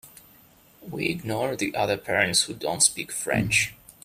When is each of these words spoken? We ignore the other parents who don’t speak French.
We 0.81 1.09
ignore 1.09 1.55
the 1.55 1.75
other 1.75 1.95
parents 1.95 2.45
who 2.45 2.55
don’t 2.55 2.81
speak 2.81 3.11
French. 3.11 3.75